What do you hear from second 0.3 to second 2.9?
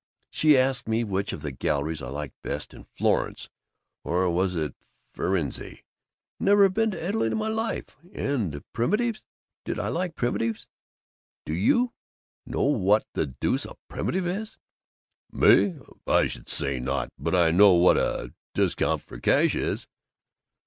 "she asked me which of the galleries I liked best in